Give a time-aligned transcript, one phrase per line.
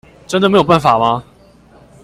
[0.25, 1.23] 真的沒有辦法嗎？